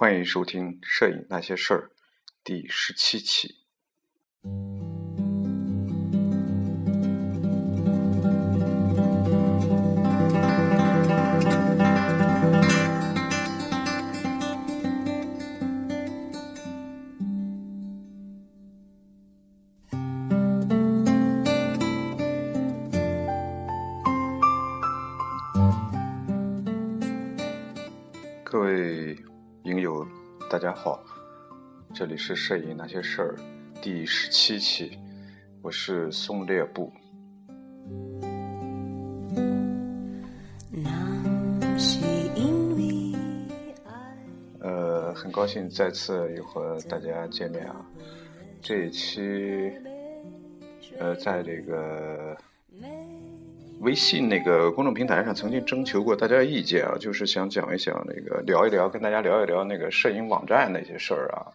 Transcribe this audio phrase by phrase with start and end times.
[0.00, 1.80] 欢迎收听《摄影那些事儿》
[2.44, 3.56] 第十七期。
[30.58, 31.00] 大家好，
[31.94, 33.36] 这里是《摄影那些事儿》
[33.80, 34.98] 第十七期，
[35.62, 36.92] 我是松烈布。
[44.58, 47.76] 呃，很高兴再次又和大家见面啊！
[48.60, 49.70] 这一期，
[50.98, 52.36] 呃，在这个
[53.80, 61.46] 微信那个公众平台上曾经征求过大家意见啊，就是想讲一讲那个聊一聊，跟大家聊一聊那个摄影网站那些事儿啊。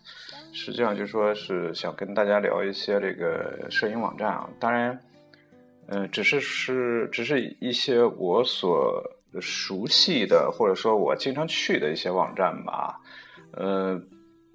[0.54, 4.98] 实际上就说是想跟大家聊一些这个摄影网站啊，当然，
[5.88, 9.04] 嗯，只是是只是一些我所
[9.42, 13.00] 熟悉的或者说我经常去的一些网站吧，
[13.52, 14.00] 呃，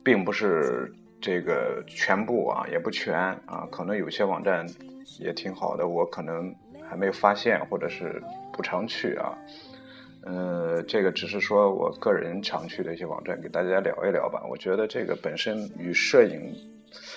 [0.02, 4.64] 并不是这个全部啊，也不全啊，可能有些网站
[5.18, 6.54] 也挺好的，我可能
[6.88, 8.22] 还没有发现或者是
[8.52, 9.36] 不常去啊。
[10.22, 14.42] 呃，这个只是说我个人常去的一些网站，给大家聊一聊吧。
[14.50, 16.54] 我觉得这个本身与摄影，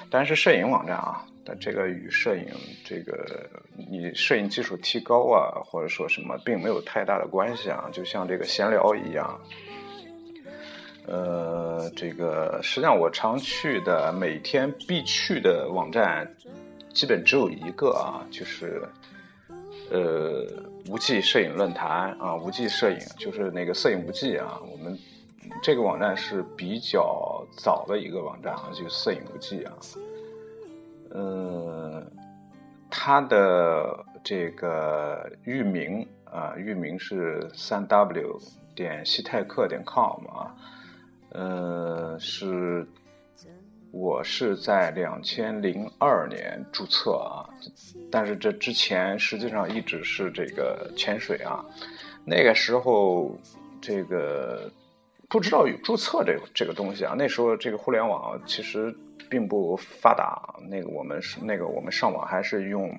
[0.10, 2.46] 当然是摄影网站啊，但这个与摄影
[2.86, 7.90] 这个你摄影技术提高啊，或者说什么，并没有太大的关系啊。
[7.92, 9.42] 就像这个闲聊一样，
[11.06, 16.26] 呃，这个实际上我常去的每天必去的网站，
[16.94, 18.82] 基本只有一个啊，就是
[19.92, 20.72] 呃。
[20.90, 24.60] 无忌摄影论坛啊，无忌摄影就是那个摄影无忌啊。
[24.70, 24.98] 我们
[25.62, 29.74] 这个网站是比较早的一个网站啊，就是摄影无忌啊。
[31.12, 32.04] 呃，
[32.90, 38.40] 它的这个域名啊，域名是三 w
[38.76, 40.56] 点西泰克点 com 啊。
[41.30, 42.86] 呃，是。
[43.92, 47.44] 我是在两千零二年注册啊，
[48.10, 51.64] 但是这之前实际上一直是这个潜水啊。
[52.24, 53.38] 那个时候，
[53.82, 54.72] 这个
[55.28, 57.14] 不知道有注册这这个东西啊。
[57.18, 58.96] 那时候这个互联网其实
[59.30, 62.98] 并不发达，那个我们是那个我们上网还是用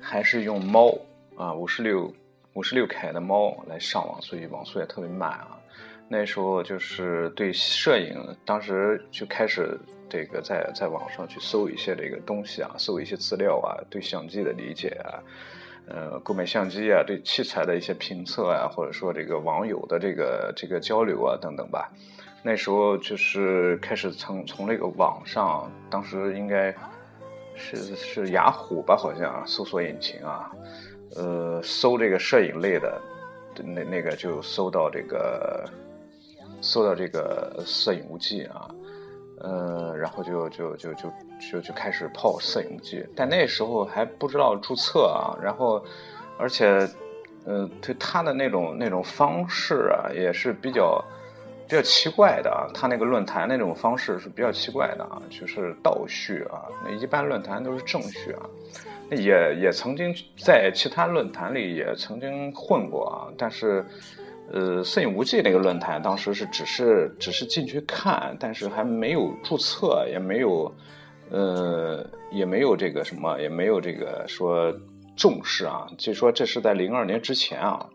[0.00, 0.96] 还是用猫
[1.36, 2.12] 啊，五十六
[2.52, 5.53] 五十六 K 的猫来上网，所以网速也特别慢啊。
[6.06, 9.76] 那时候就是对摄影，当时就开始
[10.08, 15.18] 这个在在网上去搜一些这个东西啊，搜一些资料啊，对相机的理解啊，
[15.88, 21.90] 呃，购买相机啊，对器材的一些评测啊，或者说这个网友的这个这个交流啊等等吧。
[22.42, 26.72] 那时候就是开始从从那个网上，当时应该
[27.56, 30.52] 是是雅虎吧，好像搜索引擎啊，
[31.16, 33.00] 呃，搜这个摄影类的，
[33.64, 35.64] 那那个就搜到这个。
[36.64, 38.66] 搜到这个摄影无忌啊，
[39.38, 41.12] 呃，然后就就就就
[41.52, 45.84] 就就开始泡摄影无忌，但那时候还不知道注册啊，然后
[46.38, 46.88] 而且，
[47.44, 51.04] 呃，对他的那种那种方式啊，也是比较
[51.68, 58.48] 比较奇怪的啊，他那个论坛那种方式是比较奇怪的啊，就是倒叙啊，那一般论坛都是正叙啊，
[59.10, 63.84] 也也曾经在其他论坛里也曾经混过啊，但是。
[64.52, 70.72] 呃，摄影无忌那个论坛当时是只是只是进去看，但是还没有注册，也没有，
[71.30, 74.72] 呃，也没有这个什么，也没有这个说
[75.16, 75.86] 重视啊。
[75.96, 77.88] 据说这是在零二年之前啊，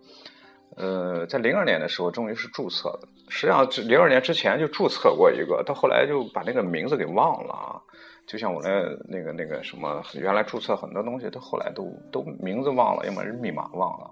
[0.75, 3.07] 呃，在零二年的时候终于是注册的。
[3.29, 7.79] 实际上，零二年之前就注册过一个，到后来就把那个名字给忘了啊。
[8.25, 8.69] 就像我那
[9.07, 14.09] 那个那个什么，原来注册很多东西，到后来都都名字忘了，要么是密码忘了。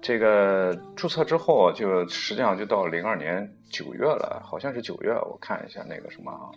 [0.00, 6.50] 这个注册之后，就实际上就到零二年九月了，好像是九月，我看一下那个什么啊，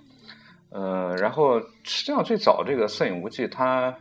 [0.69, 3.97] 呃，然后实际上最早这个摄影无忌，他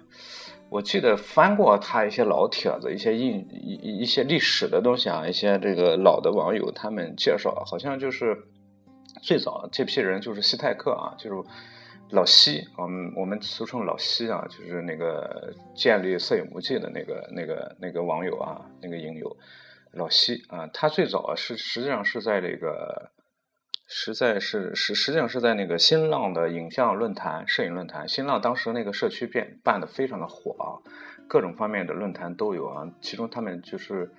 [0.68, 8.36] 我记得翻过他一些老帖子，一些印一一些历史的东西啊，一些这个老的网友他们介绍，好像就是
[9.22, 11.48] 最早这批人就是西泰克啊，就是。
[12.12, 19.36] 老西，我们我们俗称老西啊，就是那个建立摄影无忌的那个那个那个网友啊，那个影友，
[19.92, 23.12] 老西啊，他最早是实际上是在这个，
[23.86, 28.08] 实在是实实际上是在那个新浪的影像论坛、摄影论坛。
[28.08, 30.66] 新浪当时那个社区变办的非常的火啊，
[31.28, 32.90] 各种方面的论坛都有啊。
[33.00, 34.10] 其中他们就是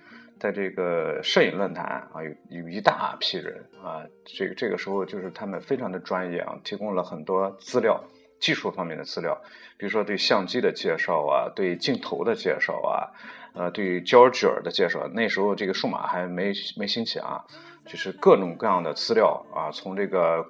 [0.42, 2.18] 在这个摄影论坛啊，
[2.50, 4.02] 有有一大批人啊。
[4.24, 8.02] 这个这个时候就是他们非常的专业啊，提供了很多资料，
[8.40, 9.40] 技术方面的资料，
[9.78, 13.14] 比如说对相机的介绍啊，对镜头的介绍啊，
[13.54, 15.06] 呃，对胶卷的介绍。
[15.14, 17.44] 那时候这个数码还没没兴起啊，
[17.86, 20.44] 就是各种各样的资料啊，从这个。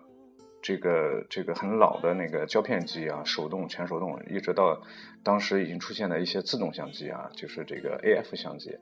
[0.65, 4.81] 这个这个很老的那个胶片机啊，手动全手动，一直到
[5.25, 8.79] 当时已经出现的一些自动相机啊，就是这个 AF 相机，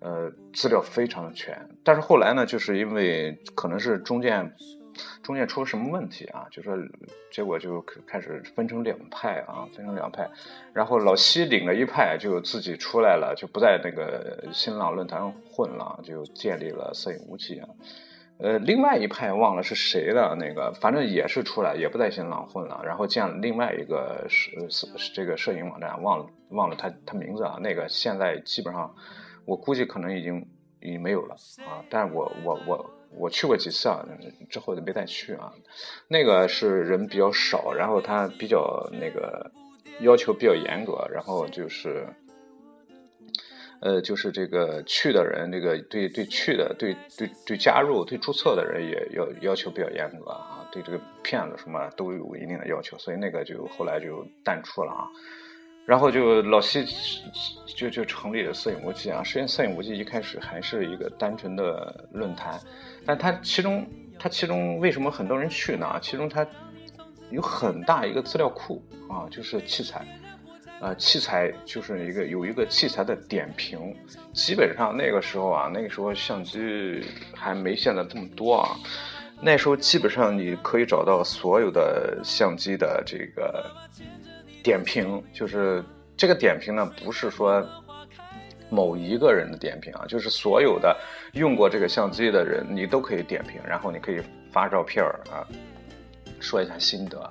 [0.00, 1.68] 呃，资料非常的全。
[1.82, 4.54] 但是后来呢，就是因为可能是中间
[5.22, 6.76] 中间出了什么问题啊，就说
[7.30, 10.28] 结果就开始分成两派啊，分成两派。
[10.72, 17.68] 然后老西领了一派，就自己出来了，就不在那个新浪论坛混了，就建立了摄影无极啊。
[18.40, 27.58] 呃，另外一派忘了是谁的那个，反正也是出来，也不在新浪混了，然后建了另外一个摄摄这个摄影网站，忘了忘了他他名字啊。
[27.60, 28.94] 那个现在基本上，
[29.48, 30.46] 我估计可能已经
[30.80, 31.34] 已经没有了
[31.66, 31.82] 啊。
[31.88, 34.06] 但是我我我我去过几次啊，
[34.50, 35.52] 之后就没再去啊。
[36.06, 39.50] 那个是人比较少，然后他比较那个
[40.00, 42.06] 要求比较严格，然后就是。
[43.80, 55.06] 呃，就是这个去的人，这个对对去的，对对对加入、对注册的人也要要求比较严格啊，对这个骗子什么都有一定的要求，所以那个就后来就淡出了啊。
[55.88, 56.84] 然后就老西
[57.74, 62.60] 就就成立了摄影无忌啊，实际上摄影无忌一开始还是一个单纯的论坛，
[63.06, 63.88] 但它其中
[64.18, 65.98] 它其中为什么很多人去呢？
[66.02, 66.46] 其中它
[67.30, 70.06] 有很大一个资料库啊，就是器材。
[70.80, 73.96] 呃，器材就是一个有一个器材的点评，
[74.34, 77.02] 基本上那个时候啊，那个时候相机
[77.34, 78.76] 还没现在这么多啊，
[79.40, 83.68] 那时候基本上你可以找到所有的相机的这个
[84.62, 85.84] 点评，就是
[86.16, 87.64] 这个点评呢，不是说
[88.70, 90.96] 某一个人的点评啊，就是所有的
[91.32, 94.20] 用过这个相机的人，你都可以点评，然后你可以
[94.52, 95.46] 发照片啊，
[96.40, 97.30] 说一下心得。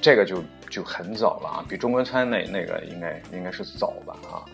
[0.00, 4.44] 这个就就很早了啊，比中关村那那个应该应该是早吧啊。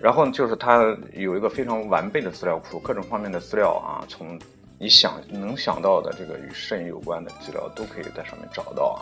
[0.00, 4.36] 然后就是它有一个非常完备的资料库，各种方面的资料啊，从
[4.78, 8.98] 你想能想到的这个与摄影有关的资料都可以在上面找到啊。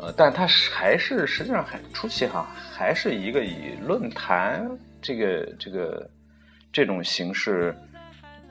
[0.00, 4.68] 呃，但它还是实际上还初期哈，还是一个以论坛
[5.02, 6.08] 这个这个
[6.72, 7.74] 这种形式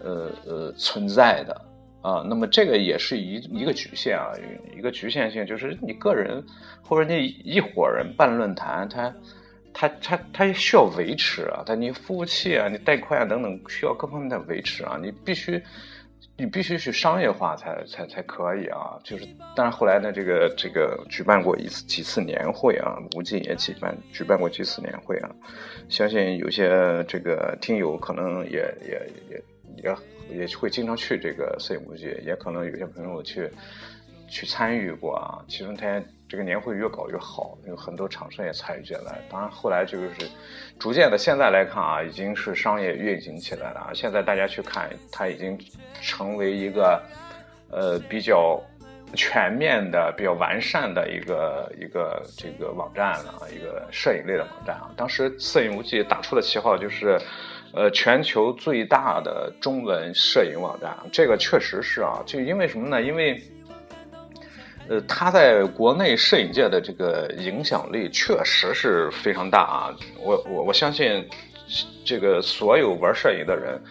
[0.04, 1.62] 呃呃存在的。
[2.04, 4.32] 啊，那么这个也是一一个局限啊，
[4.78, 6.42] 一个局限性就是你个人
[6.82, 9.14] 或者你一伙人办论坛，他
[9.74, 15.62] 他他他需要维持啊，他你服务器啊，你带宽啊等等需要各方面的维持啊，你必须
[16.38, 19.00] 你必须去商业化才才才可以啊。
[19.04, 25.30] 就是但是后来呢，这个这个举办过一次几次年会啊，无尽也举办举办过几次年会啊，
[25.90, 29.44] 相信有些这个听友可能也也也
[29.84, 29.96] 也。
[30.30, 33.50] 也会经常去这个摄影无极，也可能有些朋友去
[34.28, 35.40] 去参与过啊。
[35.48, 39.20] 其中他这个年会越搞越好，有很多厂商也参与进来。
[39.30, 40.10] 当然后来就是
[40.78, 43.92] 逐渐的，现在来看啊，已经是商业运行起来了啊。
[43.94, 45.58] 现在大家去看，它已经
[46.02, 47.02] 成为一个
[47.70, 48.62] 呃比较
[49.14, 54.92] 全面的、比较完善的一个一个这个网站了，一个摄影类的网站啊。
[54.98, 57.20] 当时摄影无忌打出的旗号就是。
[57.74, 63.02] 呃，全球最大的中文摄影网站，这个确实是啊，就因为什么呢？
[63.02, 63.40] 因为，
[64.90, 69.96] 呃，他在国内摄影界的这个影响力确实是非常大啊。
[70.20, 71.28] 我我我相信，
[72.06, 73.82] 这个所有玩摄影的人，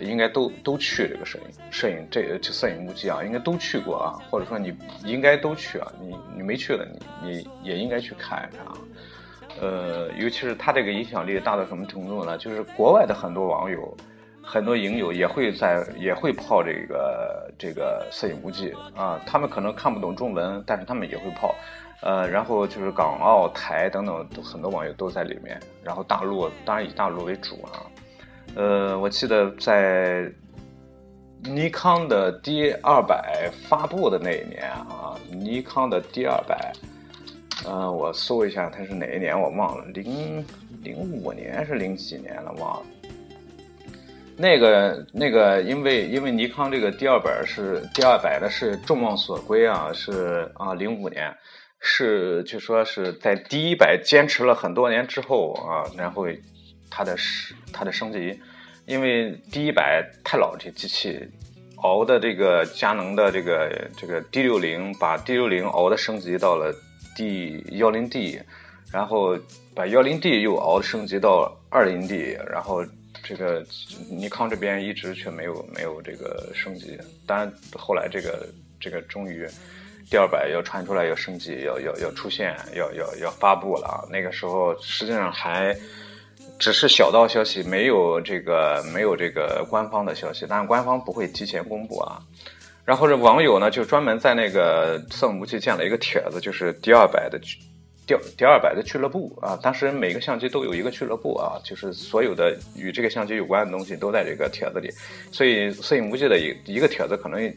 [0.00, 6.88] 应该都都去这个摄影摄影这这摄影无极啊，应该都去过啊，或者说你应该都去啊，你你没去的，
[7.22, 8.72] 你你也应该去看一看啊。
[9.60, 12.36] 呃，尤其是他这个影响力大到什么程度呢？
[12.38, 13.96] 就是国外的很多网友、
[14.46, 19.20] 很多影友也会在也会泡这个这个摄影无忌啊。
[19.26, 21.52] 他们可能看不懂中文，但是他们也会泡。
[22.02, 25.58] 呃，然后就是港澳台等等，很多网友都在里面。
[25.82, 27.82] 然后大陆当然以大陆为主啊。
[28.54, 30.30] 呃，我记得在
[31.42, 36.72] 尼康的 D 二百发布的那一年啊，尼康的 D 二百。
[37.66, 40.44] 嗯，我搜一下它是哪一年，我忘了，零
[40.82, 42.86] 零五年是零几年了，忘了。
[44.36, 51.34] 那个那个，因为因为尼康这个第二版是第二百的是众望所归啊，是啊零五年，
[51.80, 56.26] 是据说是在第一百坚持了很多年之后啊，然后
[56.90, 58.38] 它的升它的升级，
[58.86, 61.18] 因为第一百太老这机器，
[61.76, 66.74] 熬的这个佳能的这个这个 D 六零把 D 六零熬的升级到了。
[67.18, 68.38] D 幺零 D，
[68.92, 69.38] 然后
[69.74, 72.82] 把幺零 D 又熬升级到二零 D，然后
[73.22, 73.62] 这个
[74.08, 76.98] 尼康这边一直却没有没有这个升级。
[77.26, 78.48] 当然后来这个
[78.80, 79.46] 这个终于
[80.10, 84.08] 第二百要传出来要升级，要要要出现，要要要发布了啊！
[84.10, 85.76] 那个时候实际上还
[86.58, 92.22] 只是小道消息，没有这个没有这个官方的消息，但是官方不会提前公布啊。
[92.86, 97.38] 然后这网友呢就专门在那个色姆机建了一个帖子，就是第二百的。
[98.06, 104.88] 第第二百的俱乐部啊，当时每个相机都有一个俱乐部啊，就是所有的与这个相机有关的东西都在这个帖子里，
[105.32, 107.52] 所以摄影无忌的一一个帖子可能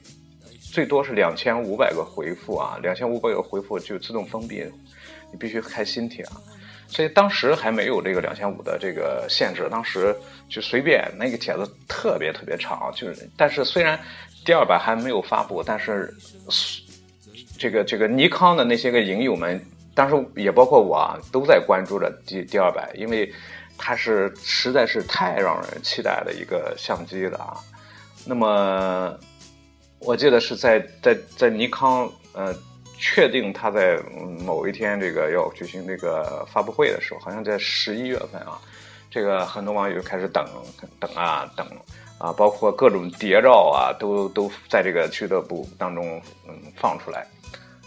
[0.59, 4.65] 最多是两千五百个回复啊，两千五百个回复就自动封闭，
[5.31, 6.41] 你必须开新帖啊。
[6.87, 10.15] 所以当时还没有这个两千五的这个限制，当时
[10.49, 13.99] 就随便那个帖子特别特别长，就是但是虽然
[14.43, 16.11] 第二版还没有发布，但是
[17.55, 19.63] 这个这个尼康的那些个影友们。
[19.99, 23.29] 当时也包括我啊，都在关注着 D D 二百，因为
[23.77, 27.59] 它是实在是太让人期待的一个相机了啊。
[28.25, 29.13] 那么
[29.99, 32.55] 我记得是在在在尼康呃
[32.97, 33.99] 确定它在
[34.45, 38.57] 某一天这个要举行这个发布会的时候，好像在十一月份啊，
[39.11, 40.45] 这个很多网友开始等
[40.97, 41.67] 等啊等
[42.19, 47.27] 啊，包括各种谍照啊，都都在这个俱乐部当中嗯放出来。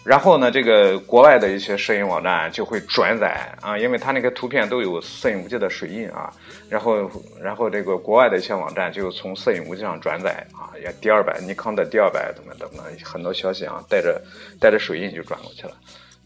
[0.04, 6.32] 然后呢，这个国外的一些摄影网站就会转载啊，因为它那个图片都有摄影无忌的水印啊。
[6.68, 7.08] 然后，
[7.40, 14.20] 然后这个国外的一些网站就从摄影无忌上转载啊，也第二百尼康的第二百怎么怎么很多消息啊，带着
[14.58, 15.72] 带着水印就转过去了。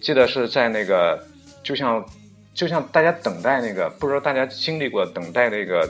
[0.00, 1.22] 记得是在那个，
[1.62, 2.02] 就像
[2.54, 5.86] 就像大家等待那个，不知道大家经历过等待那个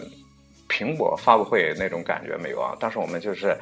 [0.69, 2.77] 苹果发布会那种感觉没有啊？
[2.81, 3.57] 当时我们就是。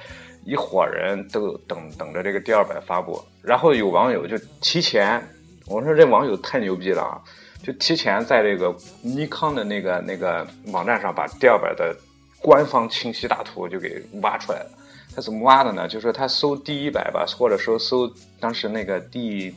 [0.46, 5.26] 一伙人都等等着这个第二版发布，然后有网友就提前，
[5.64, 7.16] 我说这网友太牛逼了啊！
[7.62, 11.96] 就提前在这个尼康的那个那个网站上把第二版的
[12.42, 14.70] 官方清晰大图就给挖出来了。
[15.16, 15.88] 他怎么挖的呢？
[15.88, 18.06] 就是他搜第一百吧，或者说搜
[18.38, 19.54] 当时那个 D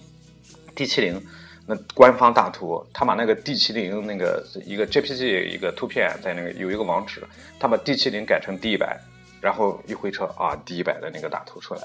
[0.74, 1.22] D 七零
[1.68, 7.22] 那官方大图，他把那个 D 七零那个一个 JPG 一个图片在那个有一个网址，
[7.60, 9.00] 他把 D 七零改成 D 一百。
[9.40, 11.82] 然后一回车啊，D 一百的那个大图出来，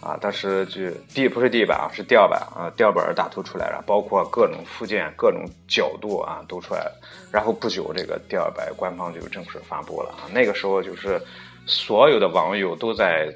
[0.00, 7.00] 啊，当时就 D 不是 D 一百啊，是第二版啊，第二版大图出来了，包括各种附件、各种角度啊都出来了。
[7.32, 10.30] 然后不久，这个第二版官方就正式发布了啊。
[10.32, 11.20] 那个时候就是
[11.66, 13.34] 所有的网友都在。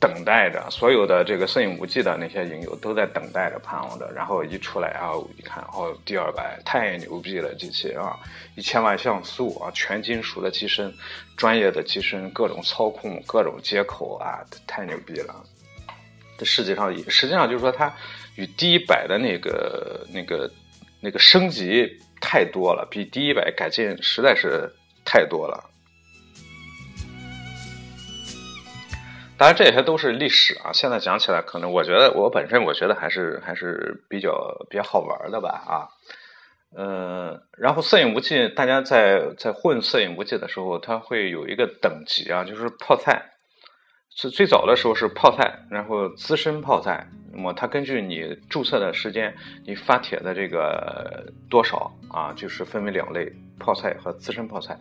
[0.00, 8.16] 等待着，所有的这个摄影无忌的那些影友都在等待着、盼望着，然后一出来啊，一看哦，D 二百太牛逼了，机器啊，
[8.54, 10.94] 一千万像素啊，全金属的机身，
[11.36, 15.34] 专业的机身，各种操控、各种接口啊，太牛逼了。
[16.38, 17.92] 这世界上实际上就是说，它
[18.36, 20.48] 与 D 一百的那个、那个、
[21.00, 21.88] 那个升级
[22.20, 24.72] 太多了，比 D 一百改进实在是
[25.04, 25.68] 太多了。
[29.38, 30.72] 当然，这些都是历史啊。
[30.72, 35.88] 现在讲起来，可能我觉得我本身我觉得还是还是比较比较好玩的吧啊。
[36.76, 43.30] 嗯，然后摄影无忌，大家在在混摄影无忌的时候，它会有一个等级啊，就是泡菜。
[44.20, 47.06] 是最早的时候是泡菜，然后资深泡菜。
[47.32, 49.32] 那么它根据你注册的时间，
[49.64, 54.76] 你发帖的这个多少啊，就是分为两类：泡菜和资深泡菜。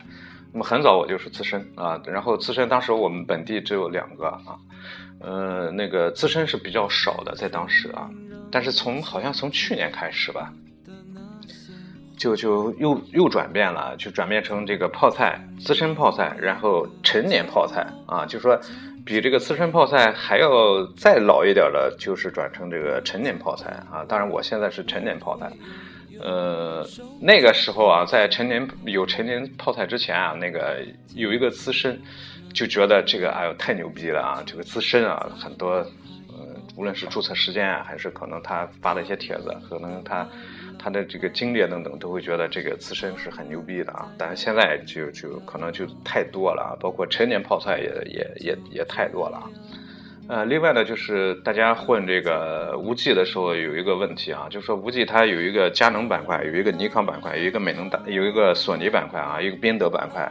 [0.54, 4.58] 那么很早我就是资深啊，然后资深当时我们本地只有两个啊，
[5.20, 8.10] 呃，那个资深是比较少的，在当时啊，
[8.52, 10.52] 但是从好像从去年开始吧，
[12.18, 18.60] 就就又又转变了，就转变成这个泡菜资深泡菜，然后成年泡菜啊，就说
[19.06, 24.04] 比这个资深泡菜还要再老一点的，就是转成这个成年泡菜啊。
[24.08, 25.52] 当然我现在是成年泡菜。
[26.20, 26.86] 呃，
[27.20, 30.84] 那个时候啊，在陈年有陈年泡菜之前啊，那个
[31.16, 32.00] 有一个资深，
[32.54, 34.44] 就觉得这个哎呦太牛逼了啊！
[34.46, 35.76] 这个资深啊，很多，
[36.30, 40.28] 嗯，无论是注册时间啊，还是可能他发的一些帖子，可能他
[40.80, 44.12] 他的这个经历等等，都会觉得这个资深是很牛逼的啊。
[44.18, 49.44] 但是现在就就可能就太多了啊，包括陈年泡菜也也也也太多了。
[50.30, 60.30] 呃，另外呢，就是大家混这个无忌的时候有一个问题啊，就是说无忌它有一个佳能板块，有一个尼康板块，有一个美能板，有一个索尼板块啊，一个宾得板块，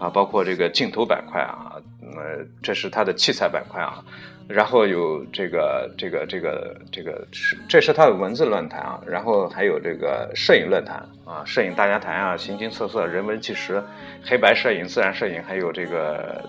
[0.00, 1.76] 啊，包括这个镜头板块啊，
[2.16, 4.02] 呃，这是它的器材板块啊，
[4.48, 13.80] 然后有这个这个这个这个是这是它的文字论坛啊，然后还有这个摄影论坛啊，摄影大家谈啊，形形色色，人文纪实，
[14.24, 16.42] 黑白摄影、自然摄影，还有这个。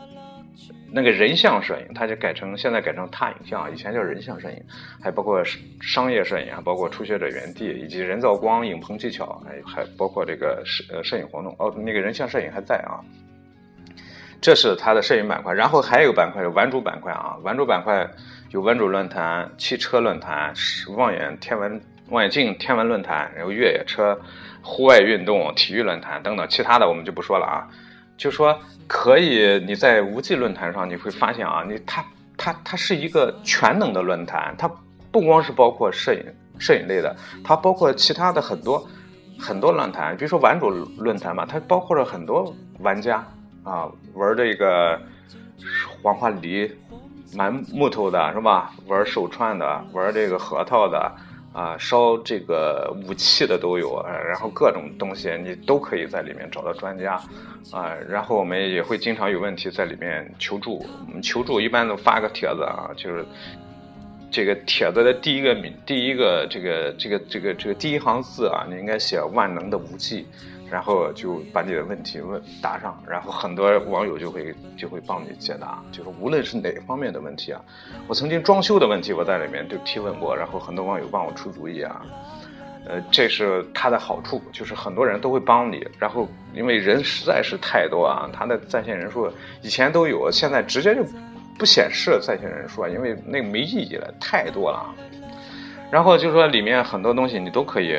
[0.89, 4.63] 那个人像摄影，它就改成现在改成踏影像，以前叫人像摄影，
[5.01, 5.44] 还包括
[5.82, 13.03] 商业摄影啊，包括初学者园地以及人造光影棚技巧，还有还包括这个摄呃摄影活动哦，那个人像摄影还在啊。
[14.39, 18.08] 这是它的摄影板块，然后还有板块有玩主板块啊，玩主板块
[18.51, 20.53] 有玩主论坛、汽车论坛、
[20.96, 24.17] 望远天文望远镜天文论坛，然后越野车、
[24.62, 27.67] 户外运动、体育论坛等等，其他的我们就不说了啊。
[28.17, 28.57] 就说
[28.88, 32.03] 可以，你在无际论坛上你会发现啊，你它
[32.36, 34.69] 它它是一个全能的论坛，它
[35.12, 36.24] 不光是包括摄影
[36.57, 38.86] 摄影类的，它包括其他的很多
[39.39, 43.24] 很多论坛，比如说玩主论坛嘛，它包括了很多玩家
[43.63, 45.00] 啊，玩这个
[46.01, 46.71] 黄花梨、
[47.36, 48.71] 蛮木头的是吧？
[48.88, 51.12] 玩手串的，玩这个核桃的。
[51.57, 57.19] 啊，烧这个武器的都有啊，然后各种东西你都可以在里面找到专家，
[57.71, 63.25] 啊，然后我们也会经常有问题在里面求助，我们求助一般都发个帖子啊，就是
[64.29, 70.27] 这个帖子的第一个名，第一个这个这个这个这个第一行字啊，你应该写万能的武器。
[70.69, 77.62] 然后就把你的问题问答上，然后很多网友就会就会帮你解答，就是无论是哪方面的问题啊，
[78.07, 82.01] 我曾经装修的问题我在里面就提问过，然后很多网友帮我出主意啊，
[82.86, 89.31] 呃，这是它的好处，就是很多人都会帮你，然后因为人实在是太多啊，它的在线人数
[89.62, 91.01] 以前都有，现在直接就
[91.57, 94.93] 不显示在线人数啊，因为那个没意义了，太多了，
[95.89, 97.97] 然后就说里面很多东西你都可以。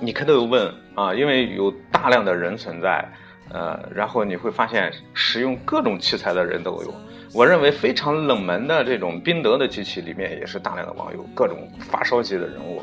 [0.00, 3.06] 你可都问啊，因为有大量的人存在，
[3.50, 6.94] 呃，然后你会发现使用各种器材的人都有。
[7.34, 12.82] 我认为非常冷门的这种宾得的机器里面也是大量的网友，各种发烧级的人物，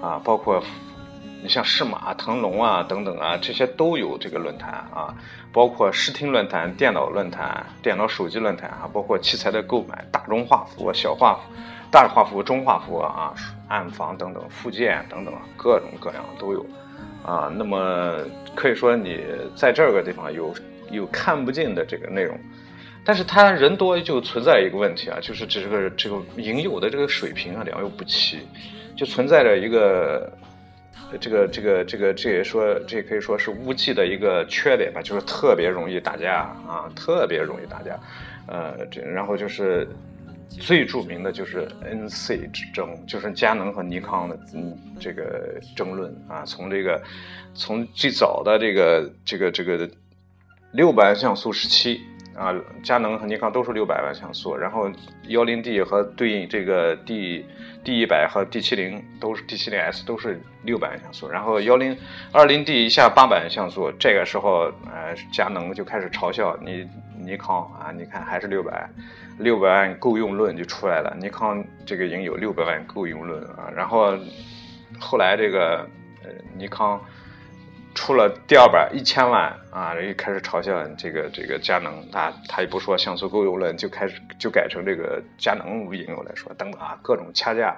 [0.00, 0.62] 啊，包括
[1.42, 5.12] 你像适马、腾龙啊等等啊，这些都有这个论坛啊，
[5.52, 11.40] 包括视听论坛、电脑论坛、电脑手机论坛啊，包括器材的购买、大中画幅、小画幅。
[11.92, 13.34] 大画幅、中画幅啊，
[13.68, 16.64] 暗房等等附件等等，各种各样都有，
[17.22, 18.16] 啊，那么
[18.54, 19.20] 可以说你
[19.54, 20.54] 在这个地方有
[20.90, 22.34] 有看不尽的这个内容，
[23.04, 28.38] 但是他人多就存在一个问题啊，就是这个这个影友的这个水平啊良莠不齐，
[28.96, 30.32] 就存在着一个
[31.20, 36.36] 这个这个这个这也说这也可以说是乌鸡的一个缺点吧，就是特别容易打架
[36.66, 38.00] 啊，特别容易打架，
[38.46, 39.86] 呃，这然后就是。
[40.60, 46.44] 最著名的就是 NC 之争，就是佳能和尼康的嗯这个争论啊。
[46.44, 47.02] 从这个
[47.54, 49.88] 从最早的这个这个这个
[50.72, 52.00] 六百万像素时期
[52.34, 54.90] 啊，佳能和尼康都是六百万像素，然后
[55.28, 57.44] 幺零 D 和对应这个 D
[57.84, 61.96] D 一百和 D 七零都是 D 七零 S 都是六百万像素，然后幺零
[62.32, 66.88] 二零 D 以下八百万像素，这个时候呃佳能就开始嘲笑你
[67.18, 68.88] 尼康啊，你看还是六百。
[69.38, 74.16] 六百万够用论就出来了，尼康这个已经有六百万够用论啊，然后
[74.98, 75.86] 后来这个
[76.22, 77.00] 呃尼康
[77.94, 87.76] 出了第二版一千万啊，又开始嘲笑这个这个佳能，啊他也不说像素够用论，就开始就改成这个佳能影友来说，等等啊，各种掐架。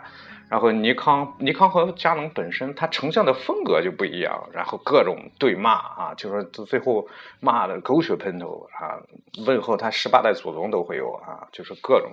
[0.54, 7.08] 然后尼康，尼康和佳能本身它成像的风格就不一样，然后各种对骂啊，就是最后
[7.40, 9.02] 骂的狗血喷头啊，
[9.46, 12.12] 问候他十八代祖宗都会有啊，就是各种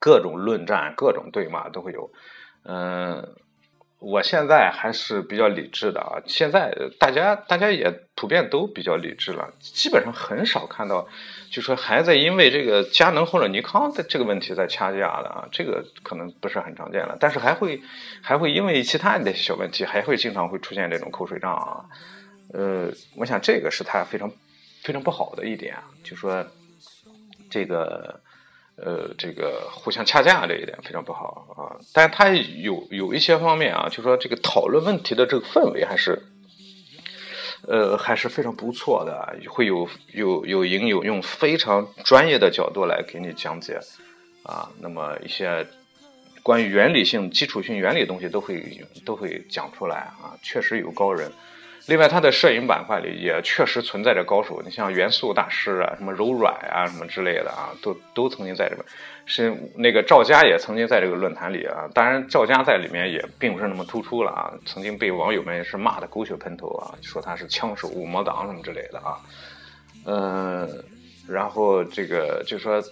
[0.00, 2.10] 各种论战，各种对骂都会有，
[2.64, 3.36] 嗯。
[4.00, 6.22] 我现在还是比较理智的啊！
[6.24, 11.08] 现在大家大家也普遍都比较理智了，基本上很少看到，
[11.50, 17.16] 就说还在因为这个佳能或者尼康的这个问题在掐架的啊，这个可能不是很常见了。
[17.18, 17.82] 但是还会
[18.22, 21.84] 还会因为其他的小问题，还会经常会出现这种口水仗啊。
[22.52, 24.30] 呃，我想这个是他非常
[24.82, 26.46] 非常不好的一点，就说
[27.50, 28.20] 这个。
[28.80, 36.22] 呃，这个互相掐架这一点非常不好啊，但是它有有一些方面啊，就说这个讨论问题的这个氛围还是，
[37.66, 43.80] 呃，还是非常不错的，会有有有影友用非常专业的角度来给你讲解
[44.44, 45.66] 啊，那么一些
[46.44, 51.32] 关于原理性、基础性原理的东西都会都会讲出来啊，确实有高人。
[51.88, 58.84] 另外，它的摄影板块里也确实存在着高手，你像元素大师啊，什么柔软啊，什么之类的啊，都都曾经在这边。
[59.24, 69.16] 是那个赵佳也曾经在这个论坛里啊，当然赵佳在里面也并不是那么突出了啊，曾经被网友们是骂的狗血喷头啊，说他是枪手、五毛党什么之类的啊。
[70.04, 70.68] 嗯，
[71.26, 72.82] 然后这个就说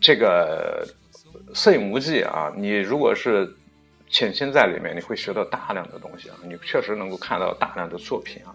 [0.00, 0.82] 这个
[1.52, 3.54] 摄影无忌啊，你如果是。
[4.14, 6.36] 潜心在里面，你会学到大量的东西啊！
[6.44, 8.54] 你确实能够看到大量的作品啊，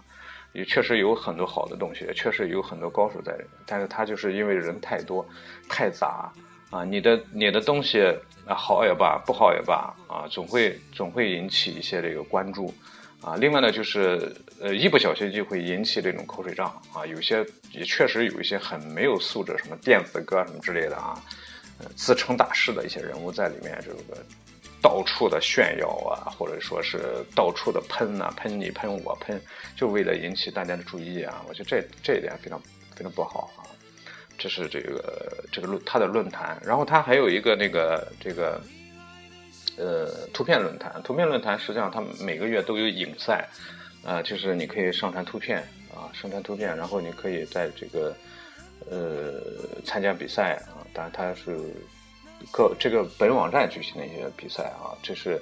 [0.54, 5.28] 也确实有很多好的东西，也确实有很多高手在里面，但是他就是因为人太多，
[5.68, 6.32] 太杂
[6.70, 8.02] 啊，你的你的东西
[8.48, 12.74] 啊好也罢，不好也罢啊，总会总会引起一些这个关注
[13.22, 13.36] 啊。
[13.36, 21.22] 另外呢，就是呃一不小心就会引起这种口水仗啊，有些也确实有一些很没有素质，什么电子歌什么之类的啊，
[21.98, 24.24] 自称大师的一些人物在里面这个。
[24.82, 29.42] 到处的炫耀啊，或者说是到处的喷啊，喷你喷我喷，
[29.76, 31.44] 就为了引起大家的注意啊。
[31.48, 32.58] 我觉得这这一点非常
[32.96, 33.68] 非常不好啊。
[34.38, 38.62] 这是这个这个论他的论坛，然后他还有一个那个这个
[39.78, 41.02] 呃图片论坛。
[41.04, 43.46] 图片论坛实际上他每个月都有影赛，
[44.04, 45.60] 啊，就是你可以上传图片
[45.94, 48.16] 啊，上传图片，然后你可以在这个
[48.90, 49.42] 呃
[49.84, 50.88] 参加比赛啊。
[50.94, 51.76] 当然他是。
[52.52, 55.42] 各这个本网站举行的一些比赛啊，这是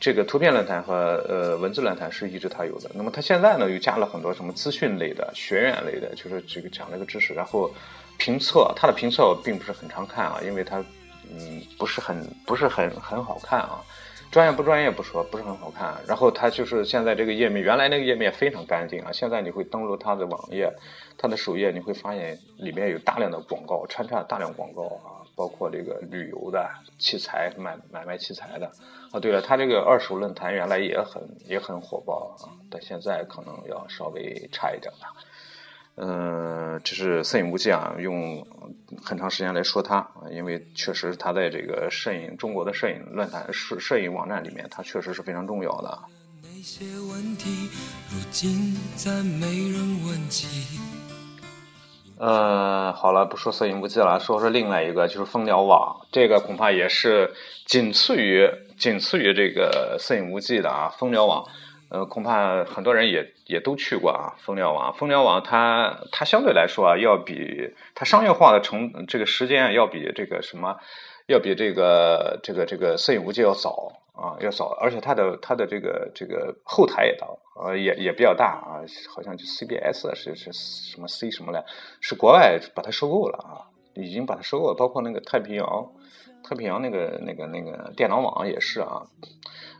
[0.00, 2.90] 这个图片论坛和呃文字论坛是一直它有的。
[2.94, 7.32] 那么它现在呢又加了很多什么资讯类的、学院类的，就是这个讲这个知识。
[7.32, 7.70] 然后
[8.18, 10.84] 评测，它的评测我并不是很常看啊，因为它
[11.30, 13.80] 嗯不是很不是很很好看啊。
[14.32, 15.94] 专业不专业不说，不是很好看。
[16.08, 20.72] 然后它就是现在这个页面，原来那个页面非常干净啊，现在你会登录它的网页，
[21.18, 25.21] 它的首页你会发现里面有大量的广告，穿插大量广告啊。
[25.34, 28.70] 包括这个旅游的器材买买卖器材的
[29.10, 35.14] 啊，对了，他这个二手论坛原来也很也很火爆啊，但现在可能要稍微差一点了。
[35.94, 38.46] 嗯，这是摄影无忌啊，用
[39.02, 45.98] 很长时间来说他，因为确实他在这个摄影中国的摄影论坛摄摄影网站里面，他确实是非常重要的。
[46.42, 47.68] 那些问题，
[48.10, 50.80] 如今再没人问起。
[52.22, 57.32] 呃，好了，不说摄影无忌了，说说另外一个，就是蜂鸟网，这个恐怕也是
[57.66, 60.88] 仅次于仅次于这个摄影无忌的啊。
[60.88, 61.44] 蜂鸟网，
[61.90, 64.38] 呃，恐怕很多人也也都去过啊。
[64.38, 70.76] 蜂鸟网，蜂鸟网，它它相对来说啊，要比它商业化的成这个时间要比这个什么，
[71.26, 73.90] 要比这个这个这个摄影无忌要早。
[74.12, 81.64] 啊，要少，而且它的它的这个这个后台也大，呃，也也比较大啊，好像就 CBS 是是什么 C 什么来，
[82.00, 85.92] 是国外把它收购了啊，已经把它收购了，包括那个太平洋，
[86.44, 89.06] 太平洋那个那个那个电脑网也是啊，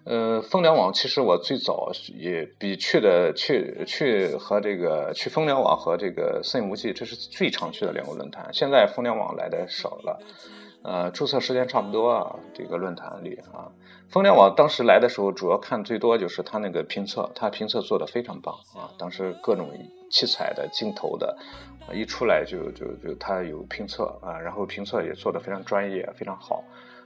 [0.05, 10.19] 呃，蜂鸟网其实我最早也比去的去去和这个去蜂鸟网和这个摄影无忌，这是最常去的两个论坛，现在蜂鸟网来的少了。
[10.85, 13.71] 呃，注册时间差不多啊，这个论坛里啊，
[14.13, 18.93] 蜂鸟网当时来的时候，主要看最多就是它那个评测，它评测做的非常棒啊。
[18.99, 19.71] 当时各种
[20.11, 21.35] 器材的、镜头的，
[21.89, 26.63] 啊一出来就就就它有评测啊，然后评测也做的非常专业，非常好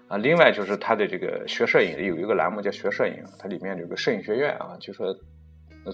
[0.09, 0.17] 啊。
[0.17, 5.17] 另外就是它的这个学摄影有一个栏目叫学摄影，它里面有个摄影学院啊，就说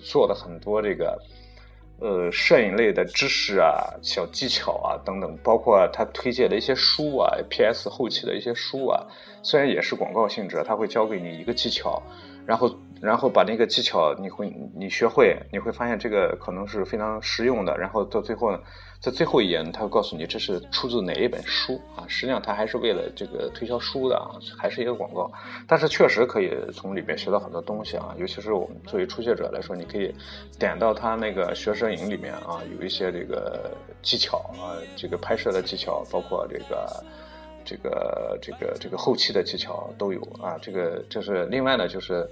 [0.00, 1.20] 做的很多这个。
[2.02, 9.06] 呃，摄影类的知识啊、小技巧啊等等，包括他推荐的一些书啊，PS 后期的一些书啊，
[9.42, 12.02] 虽然也是广告性质，他会教给你一个技巧，
[12.44, 12.68] 然后。
[13.02, 17.76] 然后把那个技巧你会你学会，你会发现这个可能是非常实用的。
[17.76, 18.60] 然后到最后呢，
[19.00, 22.06] 在最后一页，他会告诉你这是出自哪一本书啊？
[22.06, 25.28] 实际上他还是为了这个推销书的啊，还是一个广告。
[25.66, 30.14] 但是确实可以从里面学到很多东西啊，尤其是我们作为初学者来说，你可以
[30.56, 33.68] 点到他那个学摄影里面啊，有一些这个
[34.00, 37.04] 技巧啊，这个拍摄的技巧，包括这个
[37.64, 40.56] 这个这个这个后期的技巧都有啊。
[40.62, 42.30] 这个这是另外呢，就是。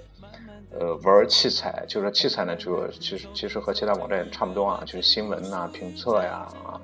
[0.79, 6.79] 呃，玩器材，就是说器材呢，就其实其实和其他网站也差不多啊，就是新闻呐、评测呀啊，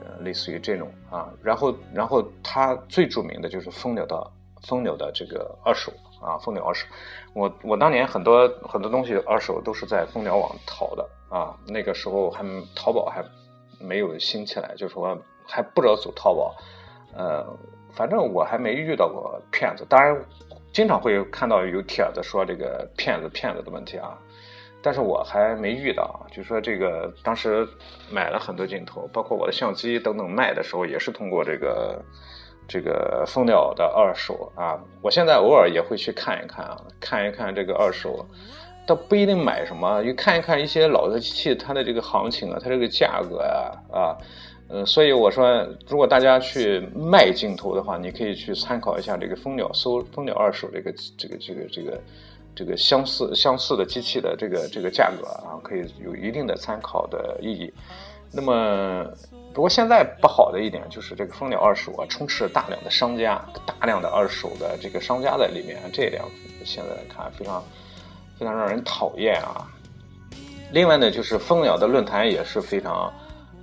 [0.00, 1.32] 呃，类似于这种啊。
[1.42, 4.30] 然后，然后它最著名的就是蜂鸟的
[4.68, 6.86] 蜂鸟的这个二手啊，蜂鸟二手。
[7.32, 12.44] 我我当年很多很多东西二手都是在蜂鸟网淘的啊，那个时候还
[12.76, 13.24] 淘宝还
[13.80, 16.54] 没有兴起来，就是说还不知道走淘宝，
[17.14, 17.42] 呃，
[17.90, 20.14] 反正我还没遇到过骗子，当然。
[20.74, 24.18] 经常会看到有帖子说这个骗子骗子的问题啊，
[24.82, 26.26] 但是我还没遇到。
[26.32, 27.64] 就说这个当时
[28.10, 32.02] 买了很多镜头，包括我的相机等等卖的时候，也是通过这个
[32.66, 34.76] 这个蜂鸟的二手啊。
[35.00, 38.26] 我现在偶尔也会去看一看啊，看一看这个二手，
[38.84, 44.18] 倒不一定买什么，就看一看一些老的机器它的这个行情啊，它这个价格呀啊。
[44.68, 45.46] 呃，所以我说，
[45.86, 52.00] 如果大家去卖镜头的话，你可以去参考一下这个蜂鸟搜蜂鸟二手这个这个这个这个
[52.56, 57.72] 这个相似相似的机器的这个这个价格啊，可以有一定的参考的意义。
[58.36, 59.06] 那么，
[59.52, 66.20] 不过现在不好的一点就是这个蜂鸟二手啊，充斥大量的商家，大量的二手的这个商家在里面，这一点
[66.64, 67.62] 现在看非常
[68.36, 69.70] 非常让人讨厌啊。
[70.72, 73.12] 另外呢，就是蜂鸟的论坛也是非常，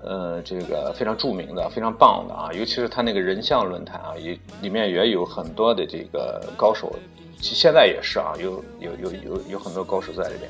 [0.04, 2.50] 呃，这个非常著名的、非常棒的啊。
[2.54, 6.94] 尤其是他那个人像论坛啊，也里面也有很多的这个高手，
[7.40, 10.50] 现在也是啊，有有有有有很多高手在里边。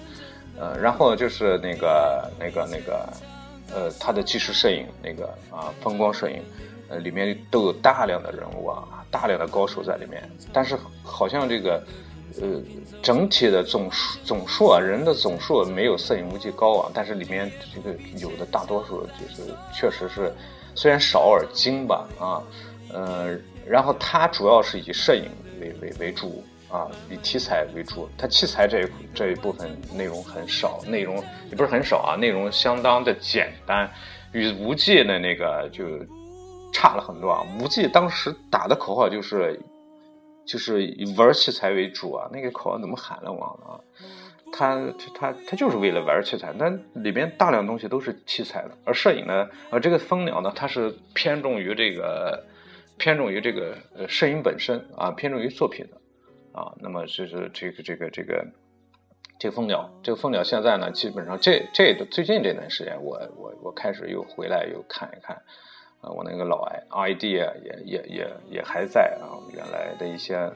[0.60, 3.10] 呃，然后就是那个那个那个，
[3.74, 6.42] 呃，他的纪实摄影那个啊，风光摄影，
[6.90, 10.22] 呃，里面都有大量的人物啊，大量的高手在里面。
[10.54, 11.84] 但是好像这个。
[12.40, 12.62] 呃，
[13.02, 20.34] 整体的总数总数啊，人的总数没有摄影无忌高啊，但是里面这个有的大多数就是确实是，
[20.76, 22.44] 虽然少而精吧啊，
[22.94, 25.26] 呃，然后它主要是以摄影
[25.60, 31.18] 为为为主啊，以题材为主，它器材这一这一部分内容很少，内容
[31.50, 33.92] 也不是很少啊，内容相当的简单，
[34.32, 35.84] 与无忌的那个就
[36.72, 39.60] 差了很多啊，无忌当时打的口号就是。
[40.52, 43.80] 就是以玩器材为主啊，那个口号怎么喊了忘了啊？
[44.52, 48.72] 他他他就是为了玩器材，那里边大量东西都是器材的。
[48.84, 52.44] 而摄影呢，呃，这个蜂鸟呢，它是偏重于这个
[52.98, 55.96] 偏重于这个呃摄影本身啊，偏重于作品的
[56.60, 56.74] 啊。
[56.82, 58.46] 那么就是这个这个这个
[59.40, 65.42] 这个蜂鸟，这个蜂鸟现在呢，基本上这这最近这段时间，我我我开始又回来又看一看。
[66.02, 69.38] 啊，我那个老 I ID 啊，也也也也还在啊。
[69.54, 70.52] 原来的一些，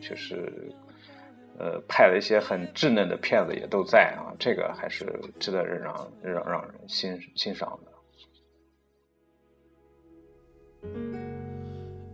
[0.00, 0.72] 就是
[1.58, 4.32] 呃，拍了一些很稚嫩的片子也都在啊。
[4.38, 7.92] 这个还是值得人让让让人欣欣赏的。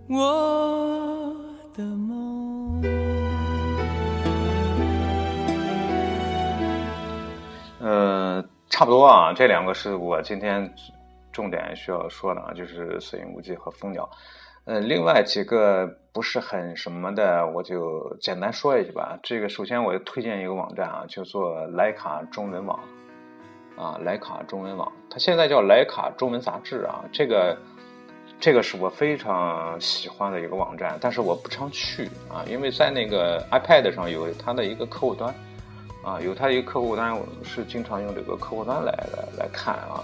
[0.09, 1.37] 我
[1.73, 2.83] 的梦。
[7.79, 10.75] 呃，差不多啊，这两个是我今天。
[11.37, 14.09] 重点需要说的啊，就是摄影无忌和蜂鸟，
[14.65, 19.19] 呃，另外几个不是很什么的，我就简单说一句吧。
[19.23, 22.81] 这个首先我推荐一个网站啊，叫做莱卡中文网，
[23.77, 27.05] 啊，莱卡中文网，它现在叫莱卡中文杂志啊。
[27.13, 27.55] 这个
[28.41, 35.35] 这个是我非常喜欢的一个网站，但是我不常去啊，因为在那个 iPad 上有它的一个客户端，
[36.03, 40.03] 啊，有它一个客户端，我是经常用这个客户端来来来看啊。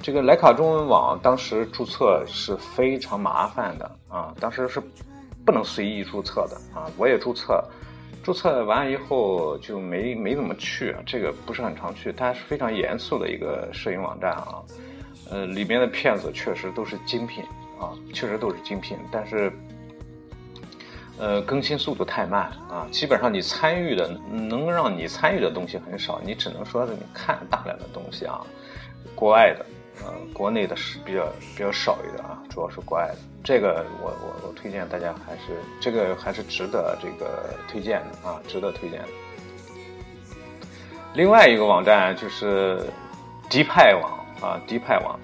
[0.00, 4.80] 这个莱卡中文网当时注册是非常麻烦的啊，当时是
[5.44, 6.90] 不能随意注册的啊。
[6.96, 7.62] 我也注册，
[8.22, 12.12] 注册完以后就没没怎么去，这个不是很常去。
[12.12, 14.62] 它是非常严肃的一个摄影网站啊，
[15.30, 17.44] 呃，里面的片子确实都是精品
[17.78, 19.52] 啊，确实都是精品，但是
[21.18, 28.40] 呃，更新速度太慢啊，基本上你参与的能让你参与的东西很少，你只能说是你看大量的东西啊，
[29.14, 29.66] 国外的。
[30.04, 33.18] 呃，国内的是比较比较少一点啊，主要是国外的。
[33.44, 39.08] 这个我我我推荐大家还是这个还是值得这个推荐的啊，值得推荐的。
[41.14, 42.80] 另外一个网站就是
[43.48, 45.18] 迪派网啊，迪派网。